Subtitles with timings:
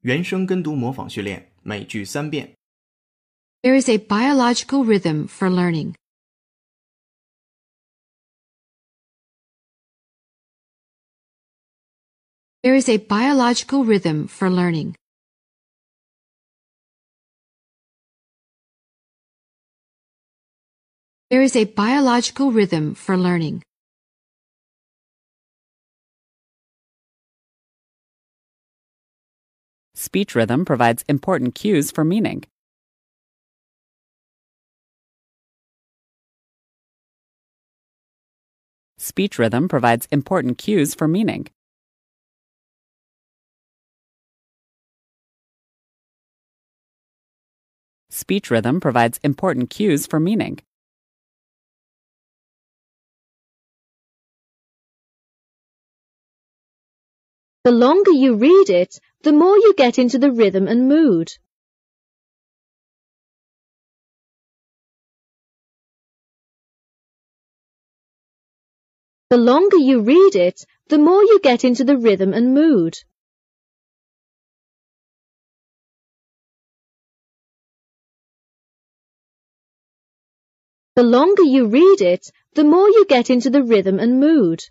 [0.00, 2.54] 原声跟读模仿训练，每句三遍。
[3.62, 5.94] There is a biological rhythm for learning.
[12.62, 14.94] There is a biological rhythm for learning.
[21.30, 23.62] There is a biological rhythm for learning.
[30.01, 32.45] Speech rhythm provides important cues for meaning.
[38.97, 41.47] Speech rhythm provides important cues for meaning.
[48.09, 50.59] Speech rhythm provides important cues for meaning.
[57.65, 61.29] The longer you read it, the more you get into the rhythm and mood.
[69.29, 72.97] The longer you read it, the more you get into the rhythm and mood.
[80.95, 84.63] The longer you read it, the more you get into the rhythm and mood.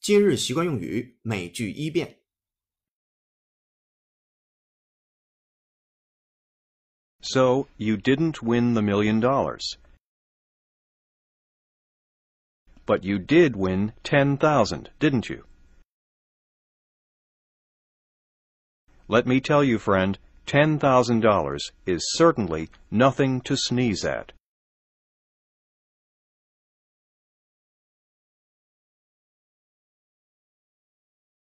[0.00, 2.18] 今日习惯用语，每句一遍。
[7.20, 9.76] So, you didn't win the million dollars.
[12.86, 15.44] But you did win 10,000, didn't you?
[19.08, 24.32] Let me tell you, friend, $10,000 is certainly nothing to sneeze at.